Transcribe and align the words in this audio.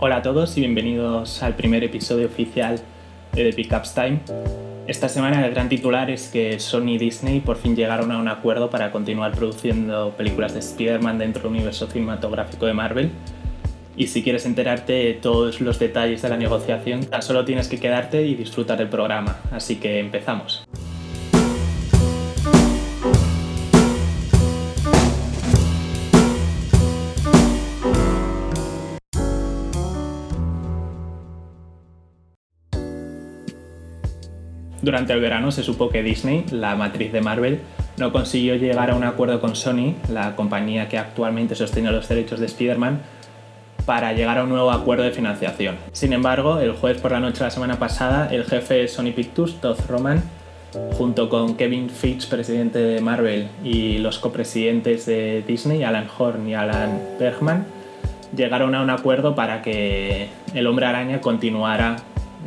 Hola 0.00 0.18
a 0.18 0.22
todos 0.22 0.56
y 0.56 0.60
bienvenidos 0.60 1.42
al 1.42 1.56
primer 1.56 1.82
episodio 1.82 2.28
oficial 2.28 2.80
de 3.32 3.52
Pickups 3.52 3.94
Time. 3.94 4.20
Esta 4.86 5.08
semana 5.08 5.44
el 5.44 5.52
gran 5.52 5.68
titular 5.68 6.08
es 6.08 6.28
que 6.28 6.60
Sony 6.60 6.90
y 6.90 6.98
Disney 6.98 7.40
por 7.40 7.56
fin 7.56 7.74
llegaron 7.74 8.12
a 8.12 8.18
un 8.18 8.28
acuerdo 8.28 8.70
para 8.70 8.92
continuar 8.92 9.32
produciendo 9.32 10.14
películas 10.16 10.54
de 10.54 10.60
Spider-Man 10.60 11.18
dentro 11.18 11.42
del 11.42 11.50
universo 11.50 11.88
cinematográfico 11.88 12.66
de 12.66 12.74
Marvel. 12.74 13.10
Y 13.96 14.06
si 14.06 14.22
quieres 14.22 14.46
enterarte 14.46 14.92
de 14.92 15.14
todos 15.14 15.60
los 15.60 15.80
detalles 15.80 16.22
de 16.22 16.28
la 16.28 16.36
negociación, 16.36 17.04
tan 17.04 17.22
solo 17.22 17.44
tienes 17.44 17.66
que 17.66 17.80
quedarte 17.80 18.24
y 18.24 18.36
disfrutar 18.36 18.78
del 18.78 18.88
programa. 18.88 19.38
Así 19.50 19.80
que 19.80 19.98
empezamos. 19.98 20.67
Durante 34.88 35.12
el 35.12 35.20
verano 35.20 35.52
se 35.52 35.62
supo 35.62 35.90
que 35.90 36.02
Disney, 36.02 36.46
la 36.50 36.74
matriz 36.74 37.12
de 37.12 37.20
Marvel, 37.20 37.60
no 37.98 38.10
consiguió 38.10 38.54
llegar 38.54 38.90
a 38.90 38.94
un 38.94 39.04
acuerdo 39.04 39.38
con 39.38 39.54
Sony, 39.54 39.92
la 40.10 40.34
compañía 40.34 40.88
que 40.88 40.96
actualmente 40.96 41.54
sostiene 41.54 41.92
los 41.92 42.08
derechos 42.08 42.40
de 42.40 42.46
Spider-Man, 42.46 43.02
para 43.84 44.14
llegar 44.14 44.38
a 44.38 44.44
un 44.44 44.48
nuevo 44.48 44.70
acuerdo 44.70 45.04
de 45.04 45.10
financiación. 45.10 45.76
Sin 45.92 46.14
embargo, 46.14 46.58
el 46.58 46.72
jueves 46.72 47.02
por 47.02 47.12
la 47.12 47.20
noche 47.20 47.40
de 47.40 47.44
la 47.44 47.50
semana 47.50 47.78
pasada, 47.78 48.30
el 48.32 48.46
jefe 48.46 48.76
de 48.76 48.88
Sony 48.88 49.12
Pictures, 49.14 49.60
Todd 49.60 49.76
Roman, 49.90 50.22
junto 50.96 51.28
con 51.28 51.56
Kevin 51.56 51.90
Feige, 51.90 52.26
presidente 52.26 52.78
de 52.78 53.02
Marvel, 53.02 53.48
y 53.62 53.98
los 53.98 54.18
copresidentes 54.18 55.04
de 55.04 55.44
Disney, 55.46 55.84
Alan 55.84 56.06
Horn 56.16 56.48
y 56.48 56.54
Alan 56.54 56.98
Bergman, 57.20 57.66
llegaron 58.34 58.74
a 58.74 58.80
un 58.80 58.88
acuerdo 58.88 59.34
para 59.34 59.60
que 59.60 60.28
el 60.54 60.66
hombre 60.66 60.86
araña 60.86 61.20
continuara 61.20 61.96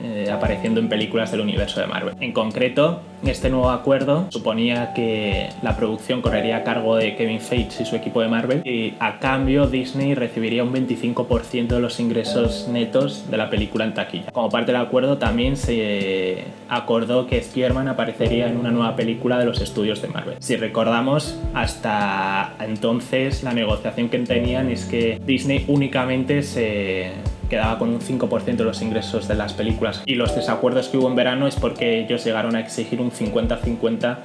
eh, 0.03 0.29
apareciendo 0.31 0.79
en 0.79 0.89
películas 0.89 1.31
del 1.31 1.41
universo 1.41 1.79
de 1.79 1.87
Marvel. 1.87 2.15
En 2.19 2.31
concreto, 2.31 3.01
este 3.23 3.49
nuevo 3.49 3.69
acuerdo 3.69 4.25
suponía 4.29 4.93
que 4.93 5.49
la 5.61 5.75
producción 5.77 6.21
correría 6.21 6.57
a 6.57 6.63
cargo 6.63 6.95
de 6.95 7.15
Kevin 7.15 7.39
Feige 7.39 7.83
y 7.83 7.85
su 7.85 7.95
equipo 7.95 8.21
de 8.21 8.27
Marvel 8.27 8.61
y 8.65 8.95
a 8.99 9.19
cambio 9.19 9.67
Disney 9.67 10.15
recibiría 10.15 10.63
un 10.63 10.73
25% 10.73 11.67
de 11.67 11.79
los 11.79 11.99
ingresos 11.99 12.67
netos 12.67 13.29
de 13.29 13.37
la 13.37 13.49
película 13.49 13.85
en 13.85 13.93
taquilla. 13.93 14.31
Como 14.31 14.49
parte 14.49 14.71
del 14.71 14.81
acuerdo 14.81 15.17
también 15.17 15.55
se 15.55 16.45
acordó 16.67 17.27
que 17.27 17.37
Spider-Man 17.37 17.89
aparecería 17.89 18.47
en 18.47 18.57
una 18.57 18.71
nueva 18.71 18.95
película 18.95 19.37
de 19.37 19.45
los 19.45 19.61
estudios 19.61 20.01
de 20.01 20.07
Marvel. 20.07 20.35
Si 20.39 20.55
recordamos, 20.55 21.37
hasta 21.53 22.55
entonces 22.59 23.43
la 23.43 23.53
negociación 23.53 24.09
que 24.09 24.19
tenían 24.19 24.69
es 24.69 24.85
que 24.85 25.21
Disney 25.23 25.65
únicamente 25.67 26.41
se 26.43 27.11
quedaba 27.51 27.77
con 27.77 27.89
un 27.89 27.99
5% 27.99 28.55
de 28.55 28.63
los 28.63 28.81
ingresos 28.81 29.27
de 29.27 29.35
las 29.35 29.53
películas. 29.53 30.01
Y 30.05 30.15
los 30.15 30.33
desacuerdos 30.33 30.87
que 30.87 30.97
hubo 30.97 31.09
en 31.09 31.15
verano 31.15 31.47
es 31.47 31.57
porque 31.57 31.99
ellos 31.99 32.23
llegaron 32.23 32.55
a 32.55 32.61
exigir 32.61 33.01
un 33.01 33.11
50-50 33.11 34.17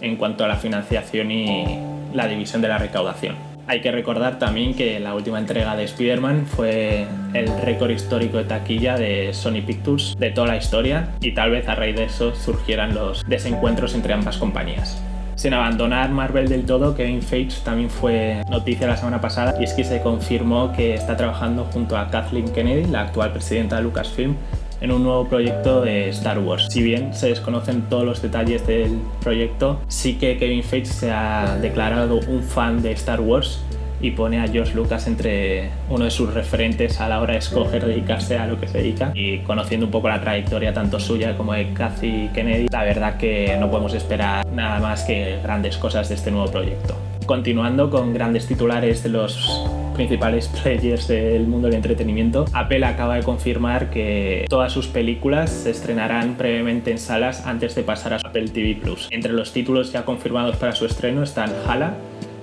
en 0.00 0.16
cuanto 0.16 0.42
a 0.42 0.48
la 0.48 0.56
financiación 0.56 1.30
y 1.30 1.78
la 2.14 2.26
división 2.26 2.62
de 2.62 2.68
la 2.68 2.78
recaudación. 2.78 3.36
Hay 3.66 3.82
que 3.82 3.92
recordar 3.92 4.38
también 4.38 4.74
que 4.74 4.98
la 5.00 5.14
última 5.14 5.38
entrega 5.38 5.76
de 5.76 5.84
Spider-Man 5.84 6.46
fue 6.46 7.06
el 7.34 7.46
récord 7.60 7.90
histórico 7.90 8.38
de 8.38 8.44
taquilla 8.44 8.96
de 8.96 9.34
Sony 9.34 9.60
Pictures 9.64 10.16
de 10.18 10.30
toda 10.30 10.48
la 10.48 10.56
historia 10.56 11.10
y 11.20 11.32
tal 11.32 11.50
vez 11.50 11.68
a 11.68 11.74
raíz 11.74 11.94
de 11.94 12.04
eso 12.04 12.34
surgieran 12.34 12.94
los 12.94 13.22
desencuentros 13.28 13.94
entre 13.94 14.14
ambas 14.14 14.38
compañías. 14.38 15.00
Sin 15.42 15.54
abandonar 15.54 16.08
Marvel 16.12 16.48
del 16.48 16.64
todo, 16.66 16.94
Kevin 16.94 17.20
Feige 17.20 17.62
también 17.64 17.90
fue 17.90 18.44
noticia 18.48 18.86
la 18.86 18.96
semana 18.96 19.20
pasada 19.20 19.56
y 19.58 19.64
es 19.64 19.72
que 19.74 19.82
se 19.82 20.00
confirmó 20.00 20.72
que 20.72 20.94
está 20.94 21.16
trabajando 21.16 21.64
junto 21.64 21.96
a 21.96 22.10
Kathleen 22.10 22.52
Kennedy, 22.52 22.84
la 22.84 23.00
actual 23.00 23.32
presidenta 23.32 23.74
de 23.74 23.82
Lucasfilm, 23.82 24.36
en 24.80 24.92
un 24.92 25.02
nuevo 25.02 25.26
proyecto 25.26 25.80
de 25.80 26.10
Star 26.10 26.38
Wars. 26.38 26.68
Si 26.70 26.80
bien 26.80 27.12
se 27.12 27.30
desconocen 27.30 27.82
todos 27.90 28.04
los 28.04 28.22
detalles 28.22 28.64
del 28.68 29.00
proyecto, 29.20 29.80
sí 29.88 30.14
que 30.14 30.38
Kevin 30.38 30.62
Feige 30.62 30.86
se 30.86 31.10
ha 31.10 31.58
declarado 31.60 32.20
un 32.28 32.44
fan 32.44 32.80
de 32.80 32.92
Star 32.92 33.20
Wars 33.20 33.64
y 34.02 34.10
pone 34.10 34.40
a 34.40 34.48
George 34.48 34.74
Lucas 34.74 35.06
entre 35.06 35.70
uno 35.88 36.04
de 36.04 36.10
sus 36.10 36.34
referentes 36.34 37.00
a 37.00 37.08
la 37.08 37.20
hora 37.20 37.32
de 37.32 37.38
escoger 37.38 37.86
dedicarse 37.86 38.36
a 38.36 38.46
lo 38.46 38.60
que 38.60 38.68
se 38.68 38.78
dedica 38.78 39.12
y 39.14 39.38
conociendo 39.38 39.86
un 39.86 39.92
poco 39.92 40.08
la 40.08 40.20
trayectoria 40.20 40.74
tanto 40.74 41.00
suya 41.00 41.36
como 41.36 41.54
de 41.54 41.72
Kathy 41.72 42.28
Kennedy, 42.34 42.66
la 42.68 42.82
verdad 42.82 43.16
que 43.16 43.56
no 43.58 43.70
podemos 43.70 43.94
esperar 43.94 44.44
nada 44.48 44.80
más 44.80 45.04
que 45.04 45.38
grandes 45.42 45.76
cosas 45.78 46.08
de 46.08 46.16
este 46.16 46.30
nuevo 46.30 46.50
proyecto. 46.50 46.96
Continuando 47.26 47.88
con 47.88 48.12
grandes 48.12 48.48
titulares 48.48 49.04
de 49.04 49.10
los 49.10 49.64
principales 49.94 50.48
players 50.62 51.06
del 51.06 51.46
mundo 51.46 51.68
del 51.68 51.76
entretenimiento, 51.76 52.46
Apple 52.52 52.84
acaba 52.84 53.14
de 53.16 53.22
confirmar 53.22 53.90
que 53.90 54.46
todas 54.48 54.72
sus 54.72 54.88
películas 54.88 55.50
se 55.50 55.70
estrenarán 55.70 56.36
brevemente 56.36 56.90
en 56.90 56.98
salas 56.98 57.46
antes 57.46 57.76
de 57.76 57.84
pasar 57.84 58.14
a 58.14 58.16
Apple 58.16 58.48
TV 58.48 58.74
Plus. 58.74 59.08
Entre 59.12 59.32
los 59.32 59.52
títulos 59.52 59.92
ya 59.92 60.04
confirmados 60.04 60.56
para 60.56 60.72
su 60.72 60.84
estreno 60.86 61.22
están 61.22 61.52
Hala, 61.68 61.94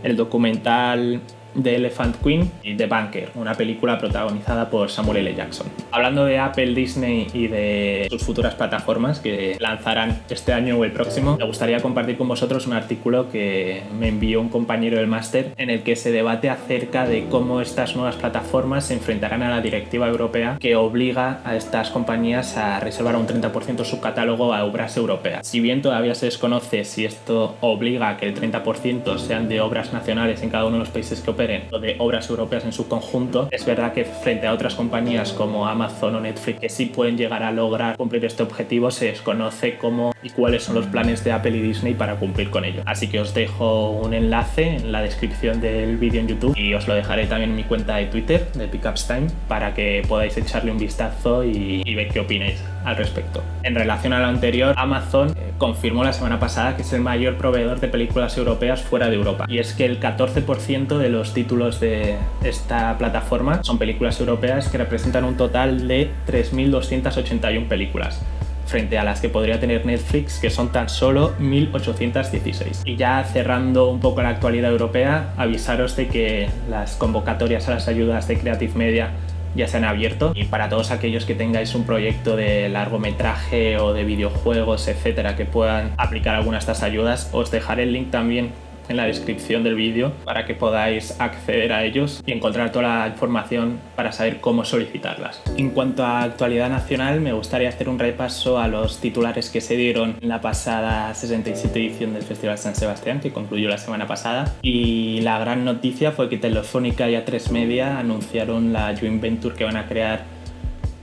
el 0.04 0.16
documental 0.16 1.22
de 1.54 1.76
Elephant 1.76 2.16
Queen 2.24 2.52
y 2.64 2.76
The 2.76 2.88
Banker, 2.88 3.30
una 3.36 3.54
película 3.54 3.98
protagonizada 3.98 4.70
por 4.70 4.90
Samuel 4.90 5.18
L. 5.18 5.36
Jackson. 5.36 5.68
Hablando 5.92 6.26
de 6.26 6.40
Apple, 6.40 6.74
Disney 6.74 7.28
y 7.34 7.48
de 7.48 8.08
sus 8.10 8.24
futuras 8.24 8.56
plataformas 8.56 9.20
que 9.20 9.58
lanzarán 9.60 10.22
este 10.30 10.54
año 10.54 10.78
o 10.78 10.84
el 10.84 10.92
próximo, 10.92 11.38
me 11.38 11.46
gustaría 11.46 11.80
compartir 11.80 12.18
con 12.18 12.28
vosotros 12.28 12.68
un 12.68 12.74
artículo 12.74 13.32
que 13.32 13.84
me 14.00 14.08
envió 14.08 14.42
un 14.42 14.50
compañero 14.50 14.98
del 14.98 15.08
máster 15.08 15.54
en 15.58 15.70
el 15.70 15.84
que 15.84 15.96
se 15.96 16.12
debate 16.12 16.50
acerca 16.50 17.06
de 17.06 17.26
cómo 17.26 17.62
estas 17.62 17.96
nuevas 17.96 18.16
plataformas 18.16 18.86
se 18.86 18.94
enfrentarán 18.94 19.44
a 19.44 19.50
la 19.50 19.62
directiva 19.62 20.08
europea 20.08 20.58
que 20.60 20.76
obliga 20.76 21.42
a 21.44 21.56
estas 21.56 21.90
compañías 21.90 22.58
a 22.58 22.80
reservar 22.80 23.16
un 23.16 23.28
30% 23.28 23.84
su 23.84 24.00
catálogo 24.00 24.54
a 24.54 24.64
obras 24.66 24.96
europeas. 24.98 25.48
Si 25.48 25.60
bien 25.60 25.82
todavía 25.82 26.16
se 26.16 26.26
desconoce 26.28 26.84
si 26.84 27.06
esto 27.06 27.56
obliga 27.62 28.10
a 28.10 28.18
que 28.18 28.28
el 28.28 28.36
30% 28.36 29.18
sean 29.18 29.50
de 29.50 29.62
obras 29.62 29.94
nacionales 29.94 30.42
en 30.44 30.50
cada 30.50 30.66
uno 30.66 30.74
de 30.74 30.80
los 30.80 30.90
países 30.90 31.22
que 31.22 31.32
de 31.48 31.96
obras 32.00 32.30
europeas 32.30 32.66
en 32.66 32.74
su 32.74 32.88
conjunto. 32.88 33.48
Es 33.52 33.66
verdad 33.66 33.94
que 33.94 34.06
frente 34.06 34.48
a 34.48 34.54
otras 34.54 34.76
compañías 34.76 35.34
como 35.34 35.68
Amazon 35.68 36.16
o 36.16 36.20
Netflix 36.20 36.60
que 36.60 36.70
sí 36.70 36.86
pueden 36.88 37.18
llegar 37.18 37.44
a 37.44 37.52
lograr 37.52 37.98
cumplir 37.98 38.26
este 38.26 38.44
objetivo, 38.44 38.92
se 38.92 39.06
desconoce 39.06 39.78
cómo 39.78 40.14
y 40.22 40.30
cuáles 40.32 40.64
son 40.64 40.76
los 40.76 40.88
planes 40.88 41.24
de 41.24 41.32
Apple 41.32 41.56
y 41.56 41.62
Disney 41.62 41.94
para 41.94 42.16
cumplir 42.16 42.50
con 42.50 42.66
ello. 42.66 42.82
Así 42.86 43.08
que 43.08 43.20
os 43.20 43.34
dejo 43.34 43.92
un 43.92 44.14
enlace 44.14 44.76
en 44.76 44.92
la 44.92 45.02
descripción 45.02 45.62
del 45.62 45.98
vídeo 45.98 46.22
en 46.22 46.28
YouTube 46.28 46.58
y 46.58 46.74
os 46.74 46.88
lo 46.88 46.96
dejaré 46.96 47.26
también 47.28 47.52
en 47.52 47.56
mi 47.56 47.64
cuenta 47.64 47.96
de 47.98 48.06
Twitter 48.08 48.52
de 48.54 48.68
Pickups 48.68 49.08
Time 49.08 49.28
para 49.48 49.74
que 49.74 50.04
podáis 50.08 50.38
echarle 50.38 50.72
un 50.72 50.78
vistazo 50.78 51.44
y, 51.44 51.84
ver 52.00 52.08
qué 52.10 52.20
opináis 52.20 52.64
al 52.86 52.96
respecto. 52.96 53.44
En 53.64 53.76
relación 53.76 54.14
a 54.14 54.20
lo 54.20 54.28
anterior, 54.28 54.74
Amazon 54.78 55.36
confirmó 55.60 56.04
la 56.04 56.14
semana 56.14 56.40
pasada 56.40 56.76
que 56.76 56.82
es 56.82 56.92
el 56.94 57.02
mayor 57.02 57.38
proveedor 57.38 57.80
de 57.80 57.88
películas 57.88 58.36
europeas 58.38 58.82
fuera 58.82 59.10
de 59.10 59.16
Europa. 59.16 59.46
Y 59.48 59.60
es 59.60 59.74
que 59.74 59.86
el 59.86 60.00
14% 60.00 60.98
de 60.98 61.10
los 61.10 61.36
títulos 61.36 61.80
de 61.80 62.18
esta 62.44 62.98
plataforma 62.98 63.64
son 63.64 63.78
películas 63.78 64.20
europeas 64.20 64.70
que 64.70 64.80
representan 64.80 65.26
un 65.26 65.38
total 65.38 65.88
de 65.88 66.10
3.281 66.28 67.68
películas 67.68 68.20
frente 68.66 68.98
a 69.00 69.04
las 69.04 69.20
que 69.20 69.30
podría 69.30 69.60
tener 69.60 69.86
Netflix, 69.86 70.40
que 70.40 70.50
son 70.50 70.72
tan 70.72 70.90
solo 70.90 71.36
1.816. 71.40 72.84
Y 72.86 72.96
ya 72.96 73.24
cerrando 73.24 73.90
un 73.90 74.00
poco 74.00 74.22
la 74.22 74.30
actualidad 74.30 74.72
europea, 74.72 75.34
avisaros 75.38 75.96
de 75.96 76.08
que 76.08 76.50
las 76.70 76.96
convocatorias 76.96 77.68
a 77.68 77.72
las 77.72 77.88
ayudas 77.88 78.28
de 78.28 78.38
Creative 78.38 78.74
Media 78.76 79.12
ya 79.56 79.68
se 79.68 79.78
han 79.78 79.86
abierto. 79.86 80.32
Y 80.36 80.46
para 80.46 80.70
todos 80.70 80.92
aquellos 80.92 81.26
que 81.26 81.36
tengáis 81.36 81.76
un 81.76 81.86
proyecto 81.86 82.36
de 82.36 82.70
largometraje 82.70 83.78
o 83.78 83.94
de 83.94 84.04
videojuegos, 84.04 84.88
etcétera, 84.88 85.36
que 85.36 85.46
puedan 85.46 85.94
aplicar 85.98 86.36
alguna 86.36 86.58
de 86.58 86.60
estas 86.60 86.84
ayudas, 86.84 87.30
os 87.34 87.52
dejaré 87.52 87.84
el 87.84 87.94
link 87.94 88.12
también 88.12 88.52
en 88.90 88.98
la 88.98 89.06
descripción 89.06 89.64
del 89.64 89.76
vídeo 89.76 90.12
para 90.26 90.46
que 90.46 90.56
podáis 90.56 91.20
acceder 91.20 91.72
a 91.72 91.86
ellos 91.86 92.22
y 92.26 92.32
encontrar 92.32 92.72
toda 92.72 93.00
la 93.00 93.08
información 93.08 93.80
para 93.96 94.12
saber 94.12 94.42
cómo 94.42 94.66
solicitarlas. 94.66 95.42
En 95.58 95.70
cuanto 95.70 96.04
a 96.04 96.24
actualidad 96.24 96.70
nacional, 96.70 97.22
me 97.22 97.34
gustaría 97.34 97.70
hacer 97.70 97.88
un 97.88 98.00
repaso 98.00 98.60
a 98.60 98.68
los 98.68 99.00
titulares 99.00 99.50
que 99.50 99.62
se 99.62 99.76
dieron 99.76 100.18
en 100.22 100.30
la 100.30 100.42
pasada 100.42 101.14
67 101.14 101.80
edición 101.80 102.14
del 102.14 102.24
Festival 102.24 102.58
San 102.58 102.76
Sebastián, 102.76 103.20
que 103.20 103.32
concluyó 103.32 103.70
la 103.70 103.78
semana 103.78 104.08
pasada. 104.08 104.56
Y 104.62 105.22
la 105.22 105.40
gran 105.40 105.64
noticia 105.64 106.12
fue 106.12 106.30
que 106.30 106.38
Telefónica 106.38 107.10
y 107.10 107.16
A3 107.16 107.52
Media 107.52 108.00
anunciaron 108.00 108.74
la 108.74 108.96
joint 108.98 109.22
venture 109.22 109.56
que 109.56 109.64
van 109.64 109.78
a 109.78 109.88
crear 109.88 110.39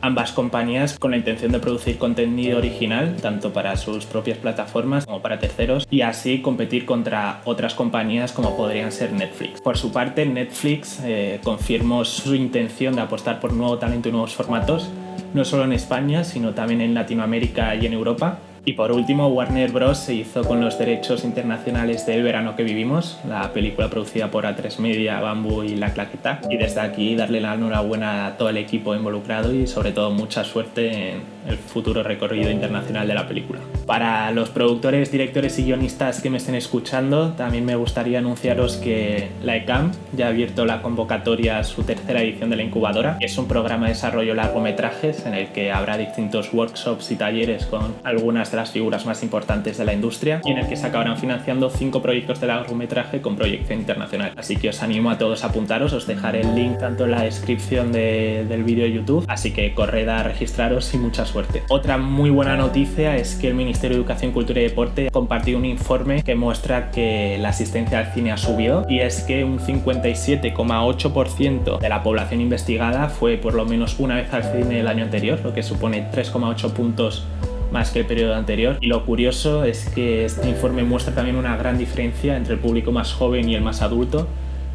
ambas 0.06 0.32
compañías 0.32 0.98
con 0.98 1.10
la 1.10 1.16
intención 1.16 1.50
de 1.52 1.58
producir 1.58 1.98
contenido 1.98 2.58
original, 2.58 3.16
tanto 3.20 3.52
para 3.52 3.76
sus 3.76 4.06
propias 4.06 4.38
plataformas 4.38 5.04
como 5.04 5.20
para 5.20 5.38
terceros, 5.38 5.86
y 5.90 6.02
así 6.02 6.40
competir 6.40 6.86
contra 6.86 7.40
otras 7.44 7.74
compañías 7.74 8.32
como 8.32 8.56
podrían 8.56 8.92
ser 8.92 9.12
Netflix. 9.12 9.60
Por 9.60 9.76
su 9.76 9.92
parte, 9.92 10.24
Netflix 10.24 11.00
eh, 11.04 11.40
confirmó 11.42 12.04
su 12.04 12.34
intención 12.34 12.94
de 12.94 13.02
apostar 13.02 13.40
por 13.40 13.52
nuevo 13.52 13.78
talento 13.78 14.08
y 14.08 14.12
nuevos 14.12 14.34
formatos, 14.34 14.90
no 15.34 15.44
solo 15.44 15.64
en 15.64 15.72
España, 15.72 16.22
sino 16.22 16.54
también 16.54 16.80
en 16.80 16.94
Latinoamérica 16.94 17.74
y 17.74 17.86
en 17.86 17.92
Europa 17.92 18.38
Y 18.68 18.72
por 18.72 18.90
último, 18.90 19.28
Warner 19.28 19.70
Bros. 19.70 19.96
se 19.96 20.12
hizo 20.12 20.42
con 20.42 20.60
los 20.60 20.76
derechos 20.76 21.22
internacionales 21.22 22.04
del 22.04 22.24
verano 22.24 22.56
que 22.56 22.64
vivimos, 22.64 23.16
la 23.24 23.52
película 23.52 23.88
producida 23.88 24.32
por 24.32 24.44
A3 24.44 24.80
Media, 24.80 25.20
Bamboo 25.20 25.62
y 25.62 25.76
La 25.76 25.92
Claqueta. 25.92 26.40
Y 26.50 26.56
desde 26.56 26.80
aquí 26.80 27.14
darle 27.14 27.40
la 27.40 27.54
enhorabuena 27.54 28.26
a 28.26 28.36
todo 28.36 28.48
el 28.48 28.56
equipo 28.56 28.96
involucrado 28.96 29.54
y 29.54 29.68
sobre 29.68 29.92
todo 29.92 30.10
mucha 30.10 30.42
suerte 30.42 31.12
en 31.12 31.22
el 31.46 31.58
futuro 31.58 32.02
recorrido 32.02 32.50
internacional 32.50 33.06
de 33.06 33.14
la 33.14 33.28
película. 33.28 33.60
Para 33.86 34.32
los 34.32 34.50
productores, 34.50 35.12
directores 35.12 35.56
y 35.60 35.64
guionistas 35.66 36.20
que 36.20 36.28
me 36.28 36.38
estén 36.38 36.56
escuchando, 36.56 37.34
también 37.34 37.64
me 37.64 37.76
gustaría 37.76 38.18
anunciaros 38.18 38.78
que 38.78 39.28
la 39.44 39.54
ECAM 39.54 39.92
ya 40.16 40.26
ha 40.26 40.30
abierto 40.30 40.64
la 40.64 40.82
convocatoria 40.82 41.60
a 41.60 41.62
su 41.62 41.84
tercera 41.84 42.20
edición 42.20 42.50
de 42.50 42.56
la 42.56 42.64
incubadora. 42.64 43.16
Es 43.20 43.38
un 43.38 43.46
programa 43.46 43.86
de 43.86 43.92
desarrollo 43.92 44.34
largometrajes 44.34 45.24
en 45.24 45.34
el 45.34 45.52
que 45.52 45.70
habrá 45.70 45.96
distintos 45.96 46.52
workshops 46.52 47.12
y 47.12 47.14
talleres 47.14 47.66
con 47.66 47.94
algunas 48.02 48.50
de 48.50 48.55
las 48.56 48.70
figuras 48.70 49.06
más 49.06 49.22
importantes 49.22 49.78
de 49.78 49.84
la 49.84 49.92
industria 49.92 50.40
y 50.44 50.50
en 50.50 50.58
el 50.58 50.68
que 50.68 50.76
se 50.76 50.86
acabarán 50.86 51.18
financiando 51.18 51.70
cinco 51.70 52.02
proyectos 52.02 52.40
de 52.40 52.48
largometraje 52.48 53.20
con 53.20 53.36
proyección 53.36 53.80
internacional. 53.80 54.32
Así 54.36 54.56
que 54.56 54.70
os 54.70 54.82
animo 54.82 55.10
a 55.10 55.18
todos 55.18 55.44
a 55.44 55.48
apuntaros, 55.48 55.92
os 55.92 56.06
dejaré 56.06 56.40
el 56.40 56.54
link 56.54 56.78
tanto 56.78 57.04
en 57.04 57.10
la 57.12 57.22
descripción 57.22 57.92
del 57.92 58.64
vídeo 58.64 58.84
de 58.84 58.92
YouTube, 58.92 59.24
así 59.28 59.52
que 59.52 59.74
corred 59.74 60.08
a 60.08 60.22
registraros 60.22 60.92
y 60.94 60.98
mucha 60.98 61.26
suerte. 61.26 61.62
Otra 61.68 61.98
muy 61.98 62.30
buena 62.30 62.56
noticia 62.56 63.16
es 63.16 63.34
que 63.34 63.48
el 63.48 63.54
Ministerio 63.54 63.96
de 63.96 64.02
Educación, 64.02 64.32
Cultura 64.32 64.60
y 64.60 64.64
Deporte 64.64 65.10
compartió 65.10 65.56
un 65.56 65.64
informe 65.64 66.22
que 66.22 66.34
muestra 66.34 66.90
que 66.90 67.38
la 67.40 67.48
asistencia 67.50 67.98
al 67.98 68.12
cine 68.12 68.32
ha 68.32 68.36
subido 68.36 68.84
y 68.88 69.00
es 69.00 69.22
que 69.22 69.44
un 69.44 69.58
57,8% 69.58 71.78
de 71.78 71.88
la 71.88 72.02
población 72.02 72.40
investigada 72.40 73.08
fue 73.08 73.36
por 73.36 73.54
lo 73.54 73.64
menos 73.64 73.96
una 73.98 74.16
vez 74.16 74.32
al 74.32 74.44
cine 74.44 74.80
el 74.80 74.88
año 74.88 75.04
anterior, 75.04 75.40
lo 75.42 75.54
que 75.54 75.62
supone 75.62 76.10
3,8 76.10 76.72
puntos 76.72 77.26
más 77.70 77.90
que 77.90 78.00
el 78.00 78.06
periodo 78.06 78.34
anterior. 78.34 78.78
Y 78.80 78.86
lo 78.86 79.04
curioso 79.04 79.64
es 79.64 79.88
que 79.88 80.24
este 80.24 80.48
informe 80.48 80.84
muestra 80.84 81.14
también 81.14 81.36
una 81.36 81.56
gran 81.56 81.78
diferencia 81.78 82.36
entre 82.36 82.54
el 82.54 82.60
público 82.60 82.92
más 82.92 83.12
joven 83.12 83.48
y 83.48 83.54
el 83.54 83.62
más 83.62 83.82
adulto, 83.82 84.26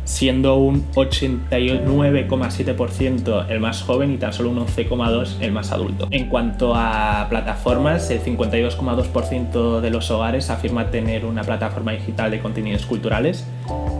siendo 0.03 0.57
un 0.57 0.85
89,7% 0.91 3.45
el 3.49 3.59
más 3.59 3.83
joven 3.83 4.13
y 4.13 4.17
tan 4.17 4.33
solo 4.33 4.49
un 4.49 4.57
11,2% 4.65 5.41
el 5.41 5.51
más 5.51 5.71
adulto. 5.71 6.07
En 6.11 6.27
cuanto 6.27 6.73
a 6.75 7.27
plataformas, 7.29 8.09
el 8.09 8.21
52,2% 8.21 9.79
de 9.79 9.89
los 9.89 10.11
hogares 10.11 10.49
afirma 10.49 10.91
tener 10.91 11.25
una 11.25 11.43
plataforma 11.43 11.91
digital 11.91 12.31
de 12.31 12.39
contenidos 12.39 12.85
culturales, 12.85 13.45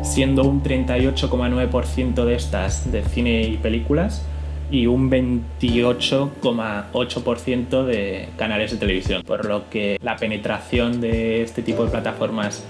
siendo 0.04 0.44
un 0.44 0.64
38,9% 0.64 2.26
de 2.26 2.36
estas 2.36 2.92
de 2.92 3.04
cine 3.04 3.44
y 3.44 3.58
películas 3.58 4.26
y 4.72 4.88
un 4.88 5.12
28,8% 5.12 7.84
de 7.84 8.30
canales 8.38 8.72
de 8.72 8.78
televisión, 8.78 9.22
por 9.24 9.46
lo 9.46 9.70
que 9.70 10.00
la 10.02 10.16
penetración 10.16 11.02
de 11.02 11.44
este 11.44 11.62
tipo 11.62 11.84
de 11.86 11.92
plataformas 11.92 12.66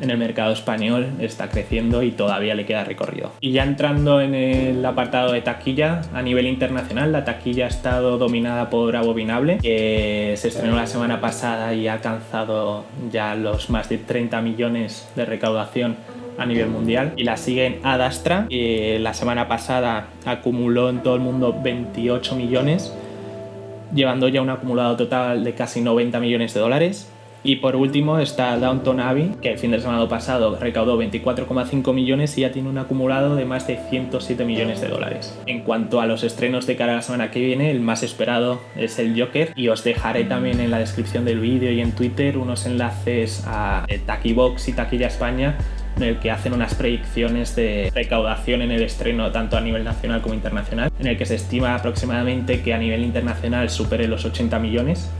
en 0.00 0.10
el 0.10 0.18
mercado 0.18 0.52
español 0.52 1.08
está 1.20 1.48
creciendo 1.48 2.02
y 2.02 2.10
todavía 2.10 2.54
le 2.54 2.66
queda 2.66 2.84
recorrido. 2.84 3.32
Y 3.40 3.52
ya 3.52 3.64
entrando 3.64 4.20
en 4.20 4.34
el 4.34 4.84
apartado 4.84 5.32
de 5.32 5.40
taquilla, 5.40 6.02
a 6.12 6.22
nivel 6.22 6.46
internacional, 6.46 7.12
la 7.12 7.24
taquilla 7.24 7.66
ha 7.66 7.68
estado 7.68 8.18
dominada 8.18 8.70
por 8.70 8.96
Abominable, 8.96 9.58
que 9.58 10.34
se 10.36 10.48
estrenó 10.48 10.76
la 10.76 10.86
semana 10.86 11.20
pasada 11.20 11.74
y 11.74 11.88
ha 11.88 11.94
alcanzado 11.94 12.84
ya 13.10 13.34
los 13.34 13.70
más 13.70 13.88
de 13.88 13.98
30 13.98 14.40
millones 14.42 15.08
de 15.16 15.24
recaudación 15.24 15.96
a 16.38 16.46
nivel 16.46 16.68
mundial 16.68 17.12
y 17.16 17.24
la 17.24 17.36
siguen 17.36 17.78
Adastra, 17.82 18.46
que 18.48 18.98
la 19.00 19.14
semana 19.14 19.48
pasada 19.48 20.08
acumuló 20.24 20.90
en 20.90 21.02
todo 21.02 21.14
el 21.14 21.20
mundo 21.20 21.56
28 21.62 22.36
millones, 22.36 22.92
llevando 23.94 24.28
ya 24.28 24.42
un 24.42 24.50
acumulado 24.50 24.96
total 24.96 25.44
de 25.44 25.54
casi 25.54 25.80
90 25.80 26.20
millones 26.20 26.54
de 26.54 26.60
dólares. 26.60 27.10
Y 27.46 27.56
por 27.56 27.76
último 27.76 28.18
está 28.18 28.56
Downton 28.58 28.98
Abbey, 28.98 29.36
que 29.40 29.52
el 29.52 29.58
fin 29.58 29.70
de 29.70 29.78
semana 29.78 30.08
pasado 30.08 30.58
recaudó 30.60 31.00
24,5 31.00 31.94
millones 31.94 32.36
y 32.36 32.40
ya 32.40 32.50
tiene 32.50 32.68
un 32.68 32.76
acumulado 32.76 33.36
de 33.36 33.44
más 33.44 33.68
de 33.68 33.78
107 33.88 34.44
millones 34.44 34.80
de 34.80 34.88
dólares. 34.88 35.38
En 35.46 35.60
cuanto 35.60 36.00
a 36.00 36.06
los 36.06 36.24
estrenos 36.24 36.66
de 36.66 36.74
cara 36.74 36.94
a 36.94 36.96
la 36.96 37.02
semana 37.02 37.30
que 37.30 37.38
viene, 37.38 37.70
el 37.70 37.78
más 37.78 38.02
esperado 38.02 38.60
es 38.74 38.98
el 38.98 39.16
Joker 39.16 39.52
y 39.54 39.68
os 39.68 39.84
dejaré 39.84 40.24
también 40.24 40.58
en 40.58 40.72
la 40.72 40.80
descripción 40.80 41.24
del 41.24 41.38
vídeo 41.38 41.70
y 41.70 41.80
en 41.80 41.92
Twitter 41.92 42.36
unos 42.36 42.66
enlaces 42.66 43.44
a 43.46 43.86
Taquibox 44.06 44.66
y 44.66 44.72
Taquilla 44.72 45.06
España 45.06 45.56
en 45.96 46.02
el 46.02 46.18
que 46.18 46.30
hacen 46.30 46.52
unas 46.52 46.74
predicciones 46.74 47.56
de 47.56 47.90
recaudación 47.94 48.62
en 48.62 48.70
el 48.70 48.82
estreno 48.82 49.30
tanto 49.32 49.56
a 49.56 49.60
nivel 49.60 49.84
nacional 49.84 50.20
como 50.20 50.34
internacional, 50.34 50.90
en 50.98 51.06
el 51.06 51.16
que 51.16 51.26
se 51.26 51.36
estima 51.36 51.74
aproximadamente 51.74 52.62
que 52.62 52.74
a 52.74 52.78
nivel 52.78 53.02
internacional 53.02 53.70
supere 53.70 54.06
los 54.06 54.24
80 54.24 54.58
millones 54.58 55.10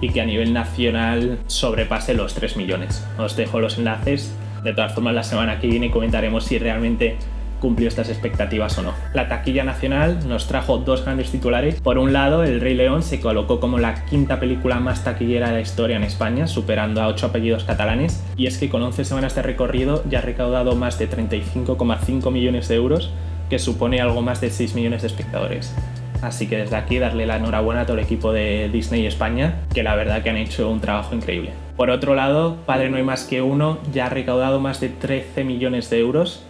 y 0.00 0.10
que 0.10 0.20
a 0.20 0.26
nivel 0.26 0.52
nacional 0.52 1.38
sobrepase 1.46 2.14
los 2.14 2.34
3 2.34 2.56
millones. 2.56 3.06
Os 3.18 3.36
dejo 3.36 3.60
los 3.60 3.78
enlaces. 3.78 4.34
De 4.62 4.72
todas 4.72 4.94
formas, 4.94 5.14
la 5.14 5.22
semana 5.22 5.60
que 5.60 5.66
viene 5.66 5.90
comentaremos 5.90 6.44
si 6.44 6.58
realmente 6.58 7.16
cumplió 7.60 7.88
estas 7.88 8.08
expectativas 8.08 8.76
o 8.78 8.82
no. 8.82 9.03
La 9.14 9.28
taquilla 9.28 9.62
nacional 9.62 10.28
nos 10.28 10.48
trajo 10.48 10.78
dos 10.78 11.04
grandes 11.04 11.30
titulares. 11.30 11.80
Por 11.80 11.98
un 11.98 12.12
lado, 12.12 12.42
El 12.42 12.60
Rey 12.60 12.74
León 12.74 13.04
se 13.04 13.20
colocó 13.20 13.60
como 13.60 13.78
la 13.78 14.04
quinta 14.06 14.40
película 14.40 14.80
más 14.80 15.04
taquillera 15.04 15.46
de 15.46 15.52
la 15.54 15.60
historia 15.60 15.96
en 15.96 16.02
España, 16.02 16.48
superando 16.48 17.00
a 17.00 17.06
ocho 17.06 17.26
apellidos 17.26 17.62
catalanes. 17.62 18.24
Y 18.36 18.48
es 18.48 18.58
que 18.58 18.68
con 18.68 18.82
11 18.82 19.04
semanas 19.04 19.36
de 19.36 19.42
recorrido 19.42 20.02
ya 20.10 20.18
ha 20.18 20.22
recaudado 20.22 20.74
más 20.74 20.98
de 20.98 21.08
35,5 21.08 22.32
millones 22.32 22.66
de 22.66 22.74
euros, 22.74 23.12
que 23.48 23.60
supone 23.60 24.00
algo 24.00 24.20
más 24.20 24.40
de 24.40 24.50
6 24.50 24.74
millones 24.74 25.02
de 25.02 25.06
espectadores. 25.06 25.72
Así 26.20 26.48
que 26.48 26.56
desde 26.56 26.74
aquí 26.74 26.98
darle 26.98 27.24
la 27.24 27.36
enhorabuena 27.36 27.82
a 27.82 27.86
todo 27.86 27.98
el 27.98 28.02
equipo 28.02 28.32
de 28.32 28.68
Disney 28.72 29.06
España, 29.06 29.60
que 29.72 29.84
la 29.84 29.94
verdad 29.94 30.24
que 30.24 30.30
han 30.30 30.38
hecho 30.38 30.68
un 30.68 30.80
trabajo 30.80 31.14
increíble. 31.14 31.52
Por 31.76 31.90
otro 31.90 32.16
lado, 32.16 32.56
Padre 32.66 32.90
No 32.90 32.96
hay 32.96 33.04
más 33.04 33.22
que 33.24 33.42
uno 33.42 33.78
ya 33.92 34.06
ha 34.06 34.08
recaudado 34.08 34.58
más 34.58 34.80
de 34.80 34.88
13 34.88 35.44
millones 35.44 35.88
de 35.90 36.00
euros, 36.00 36.42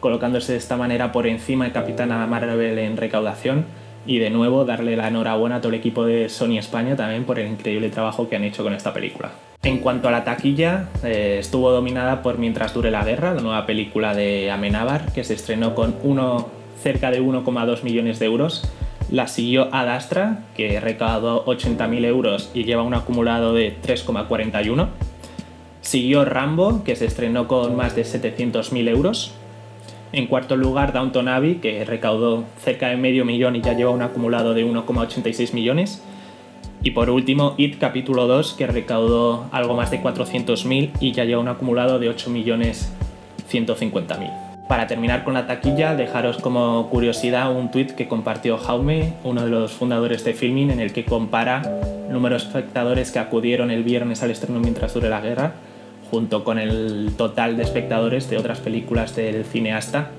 colocándose 0.00 0.52
de 0.52 0.58
esta 0.58 0.76
manera 0.76 1.12
por 1.12 1.26
encima 1.26 1.64
de 1.64 1.72
Capitana 1.72 2.26
Marvel 2.26 2.78
en 2.78 2.96
recaudación. 2.96 3.66
Y 4.06 4.18
de 4.18 4.30
nuevo 4.30 4.64
darle 4.64 4.96
la 4.96 5.08
enhorabuena 5.08 5.56
a 5.56 5.60
todo 5.60 5.70
el 5.70 5.78
equipo 5.78 6.06
de 6.06 6.28
Sony 6.28 6.58
España 6.58 6.96
también 6.96 7.24
por 7.24 7.38
el 7.38 7.48
increíble 7.48 7.90
trabajo 7.90 8.28
que 8.28 8.36
han 8.36 8.44
hecho 8.44 8.62
con 8.62 8.72
esta 8.72 8.94
película. 8.94 9.32
En 9.62 9.78
cuanto 9.78 10.08
a 10.08 10.10
la 10.10 10.24
taquilla, 10.24 10.88
eh, 11.04 11.36
estuvo 11.40 11.70
dominada 11.70 12.22
por 12.22 12.38
Mientras 12.38 12.72
dure 12.72 12.90
la 12.90 13.04
guerra, 13.04 13.34
la 13.34 13.42
nueva 13.42 13.66
película 13.66 14.14
de 14.14 14.50
Amenábar, 14.50 15.12
que 15.12 15.24
se 15.24 15.34
estrenó 15.34 15.74
con 15.74 15.96
uno, 16.02 16.48
cerca 16.80 17.10
de 17.10 17.20
1,2 17.20 17.82
millones 17.82 18.18
de 18.18 18.26
euros 18.26 18.70
la 19.10 19.26
siguió 19.26 19.74
Adastra, 19.74 20.40
que 20.54 20.80
recaudó 20.80 21.44
80.000 21.46 22.04
euros 22.04 22.50
y 22.52 22.64
lleva 22.64 22.82
un 22.82 22.94
acumulado 22.94 23.54
de 23.54 23.74
3,41. 23.80 24.88
Siguió 25.80 26.24
Rambo, 26.26 26.84
que 26.84 26.94
se 26.94 27.06
estrenó 27.06 27.48
con 27.48 27.74
más 27.74 27.96
de 27.96 28.02
700.000 28.02 28.88
euros. 28.88 29.34
En 30.12 30.26
cuarto 30.26 30.56
lugar, 30.56 30.94
Downton 30.94 31.28
Abbey, 31.28 31.56
que 31.56 31.84
recaudó 31.84 32.44
cerca 32.62 32.88
de 32.88 32.96
medio 32.96 33.26
millón 33.26 33.56
y 33.56 33.60
ya 33.60 33.74
lleva 33.74 33.90
un 33.90 34.00
acumulado 34.02 34.54
de 34.54 34.64
1,86 34.64 35.52
millones. 35.52 36.02
Y 36.82 36.92
por 36.92 37.10
último, 37.10 37.54
It 37.58 37.78
capítulo 37.78 38.26
2, 38.26 38.54
que 38.54 38.66
recaudó 38.66 39.48
algo 39.52 39.74
más 39.74 39.90
de 39.90 40.02
400.000 40.02 40.92
y 41.00 41.12
ya 41.12 41.24
lleva 41.24 41.42
un 41.42 41.48
acumulado 41.48 41.98
de 41.98 42.10
8.150.000. 42.10 44.66
Para 44.68 44.86
terminar 44.86 45.24
con 45.24 45.34
la 45.34 45.46
taquilla, 45.46 45.94
dejaros 45.94 46.38
como 46.38 46.88
curiosidad 46.88 47.54
un 47.54 47.70
tuit 47.70 47.92
que 47.92 48.06
compartió 48.06 48.58
Jaume, 48.58 49.14
uno 49.24 49.44
de 49.44 49.50
los 49.50 49.72
fundadores 49.72 50.24
de 50.24 50.34
Filming, 50.34 50.70
en 50.70 50.80
el 50.80 50.92
que 50.92 51.04
compara 51.04 51.62
el 52.06 52.12
número 52.12 52.36
de 52.36 52.44
espectadores 52.44 53.10
que 53.10 53.18
acudieron 53.18 53.70
el 53.70 53.82
viernes 53.82 54.22
al 54.22 54.30
estreno 54.30 54.60
mientras 54.60 54.94
dure 54.94 55.08
la 55.08 55.20
guerra, 55.20 55.54
junto 56.10 56.44
con 56.44 56.58
el 56.58 57.12
total 57.16 57.56
de 57.56 57.62
espectadores 57.62 58.28
de 58.30 58.38
otras 58.38 58.60
películas 58.60 59.14
del 59.16 59.44
cineasta. 59.44 60.10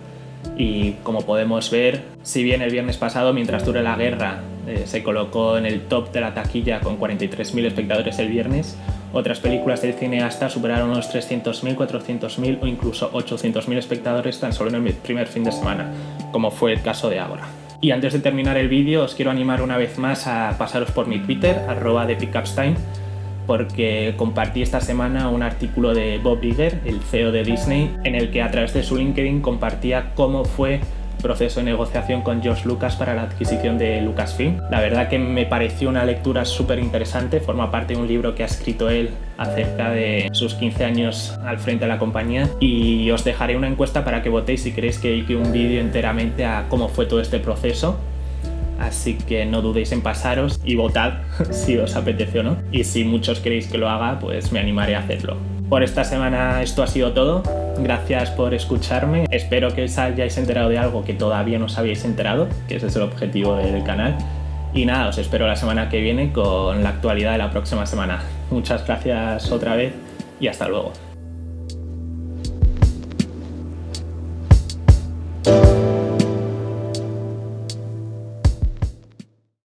Y 0.57 0.93
como 1.03 1.21
podemos 1.21 1.69
ver, 1.69 2.01
si 2.23 2.43
bien 2.43 2.61
el 2.61 2.71
viernes 2.71 2.97
pasado, 2.97 3.33
mientras 3.33 3.65
dure 3.65 3.83
la 3.83 3.95
guerra, 3.95 4.41
eh, 4.67 4.83
se 4.85 5.03
colocó 5.03 5.57
en 5.57 5.65
el 5.65 5.81
top 5.81 6.11
de 6.11 6.21
la 6.21 6.33
taquilla 6.33 6.79
con 6.79 6.99
43.000 6.99 7.65
espectadores 7.65 8.19
el 8.19 8.29
viernes, 8.29 8.77
otras 9.11 9.39
películas 9.39 9.81
del 9.81 9.93
cineasta 9.93 10.49
superaron 10.49 10.91
los 10.91 11.13
300.000, 11.13 11.75
400.000 11.75 12.59
o 12.61 12.67
incluso 12.67 13.11
800.000 13.11 13.77
espectadores 13.77 14.39
tan 14.39 14.53
solo 14.53 14.69
en 14.69 14.85
el 14.85 14.93
primer 14.93 15.27
fin 15.27 15.43
de 15.43 15.51
semana, 15.51 15.91
como 16.31 16.51
fue 16.51 16.73
el 16.73 16.81
caso 16.81 17.09
de 17.09 17.19
ahora. 17.19 17.43
Y 17.81 17.91
antes 17.91 18.13
de 18.13 18.19
terminar 18.19 18.57
el 18.57 18.69
vídeo, 18.69 19.03
os 19.03 19.15
quiero 19.15 19.31
animar 19.31 19.61
una 19.61 19.77
vez 19.77 19.97
más 19.97 20.27
a 20.27 20.55
pasaros 20.59 20.91
por 20.91 21.07
mi 21.07 21.19
Twitter, 21.19 21.57
arroba 21.67 22.05
de 22.05 22.17
Pickupstime, 22.17 22.75
porque 23.49 24.13
compartí 24.15 24.61
esta 24.61 24.79
semana 24.79 25.27
un 25.31 25.41
artículo 25.41 25.95
de 25.95 26.19
Bob 26.19 26.43
Iger, 26.43 26.81
el 26.85 26.99
CEO 26.99 27.31
de 27.31 27.43
Disney, 27.43 27.95
en 28.03 28.13
el 28.13 28.29
que 28.29 28.43
a 28.43 28.51
través 28.51 28.75
de 28.75 28.83
su 28.83 28.95
LinkedIn 28.95 29.41
compartía 29.41 30.11
cómo 30.13 30.45
fue 30.45 30.81
proceso 31.19 31.59
de 31.59 31.65
negociación 31.65 32.21
con 32.21 32.43
George 32.43 32.67
Lucas 32.67 32.95
para 32.95 33.15
la 33.15 33.23
adquisición 33.23 33.79
de 33.79 34.01
Lucasfilm. 34.01 34.59
La 34.69 34.79
verdad 34.81 35.09
que 35.09 35.17
me 35.17 35.47
pareció 35.47 35.89
una 35.89 36.05
lectura 36.05 36.45
súper 36.45 36.77
interesante, 36.77 37.39
forma 37.39 37.71
parte 37.71 37.95
de 37.95 37.99
un 37.99 38.07
libro 38.07 38.35
que 38.35 38.43
ha 38.43 38.45
escrito 38.45 38.87
él 38.87 39.09
acerca 39.39 39.89
de 39.89 40.29
sus 40.31 40.53
15 40.53 40.85
años 40.85 41.39
al 41.43 41.57
frente 41.57 41.85
de 41.85 41.89
la 41.89 41.97
compañía 41.97 42.47
y 42.59 43.09
os 43.09 43.23
dejaré 43.23 43.57
una 43.57 43.67
encuesta 43.67 44.05
para 44.05 44.21
que 44.21 44.29
votéis 44.29 44.61
si 44.61 44.73
queréis 44.73 44.99
que 44.99 45.09
dedique 45.09 45.35
un 45.35 45.51
vídeo 45.51 45.81
enteramente 45.81 46.45
a 46.45 46.67
cómo 46.69 46.87
fue 46.87 47.07
todo 47.07 47.19
este 47.19 47.39
proceso 47.39 47.97
Así 48.79 49.15
que 49.15 49.45
no 49.45 49.61
dudéis 49.61 49.91
en 49.91 50.01
pasaros 50.01 50.59
y 50.63 50.75
votad 50.75 51.19
si 51.51 51.77
os 51.77 51.95
apetece 51.95 52.39
o 52.39 52.43
no. 52.43 52.57
Y 52.71 52.83
si 52.83 53.03
muchos 53.03 53.39
queréis 53.39 53.67
que 53.67 53.77
lo 53.77 53.89
haga, 53.89 54.19
pues 54.19 54.51
me 54.51 54.59
animaré 54.59 54.95
a 54.95 54.99
hacerlo. 54.99 55.37
Por 55.69 55.83
esta 55.83 56.03
semana 56.03 56.63
esto 56.63 56.81
ha 56.81 56.87
sido 56.87 57.13
todo. 57.13 57.43
Gracias 57.77 58.31
por 58.31 58.53
escucharme. 58.53 59.25
Espero 59.29 59.73
que 59.73 59.83
os 59.83 59.97
hayáis 59.97 60.37
enterado 60.37 60.69
de 60.69 60.79
algo 60.79 61.03
que 61.03 61.13
todavía 61.13 61.59
no 61.59 61.65
os 61.65 61.77
habéis 61.77 62.03
enterado, 62.05 62.47
que 62.67 62.77
ese 62.77 62.87
es 62.87 62.95
el 62.95 63.03
objetivo 63.03 63.55
del 63.55 63.83
canal. 63.83 64.17
Y 64.73 64.85
nada, 64.85 65.09
os 65.09 65.17
espero 65.17 65.47
la 65.47 65.55
semana 65.55 65.89
que 65.89 66.01
viene 66.01 66.31
con 66.31 66.83
la 66.83 66.89
actualidad 66.89 67.33
de 67.33 67.37
la 67.39 67.51
próxima 67.51 67.85
semana. 67.85 68.23
Muchas 68.49 68.85
gracias 68.85 69.51
otra 69.51 69.75
vez 69.75 69.93
y 70.39 70.47
hasta 70.47 70.67
luego. 70.67 70.93